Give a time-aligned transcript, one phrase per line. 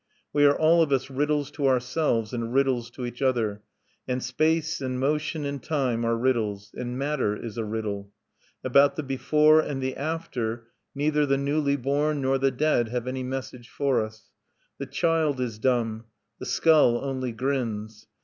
[0.33, 3.61] We are all of us riddles to ourselves and riddles to each other;
[4.07, 8.09] and space and motion and time are riddles; and matter is a riddle.
[8.63, 13.21] About the before and the after neither the newly born nor the dead have any
[13.21, 14.31] message for us.
[14.79, 16.05] The child is dumb;
[16.39, 18.07] the skull only grins.